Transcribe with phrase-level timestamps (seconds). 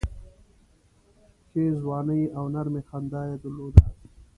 [1.49, 3.83] ښې ځواني او نرمي خندا یې درلوده.